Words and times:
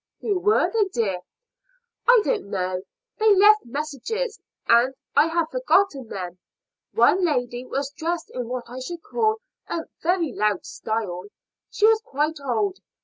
"Who 0.21 0.39
were 0.39 0.67
they, 0.73 0.85
dear?" 0.85 1.19
"I 2.07 2.21
don't 2.23 2.49
know. 2.49 2.81
They 3.19 3.35
left 3.35 3.63
messages, 3.65 4.39
and 4.67 4.95
I 5.15 5.27
have 5.27 5.51
forgotten 5.51 6.07
them. 6.07 6.39
One 6.91 7.23
lady 7.23 7.67
was 7.67 7.91
dressed 7.91 8.31
in 8.31 8.47
what 8.47 8.67
I 8.67 8.79
should 8.79 9.03
call 9.03 9.35
a 9.69 9.81
very 10.01 10.31
loud 10.33 10.65
style. 10.65 11.25
She 11.69 11.85
was 11.85 12.01
quite 12.03 12.39
old. 12.43 12.79